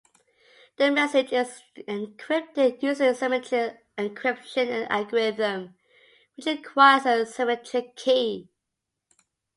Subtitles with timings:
[0.77, 5.75] The message is encrypted using a symmetric encryption algorithm,
[6.35, 8.49] which requires a symmetric key.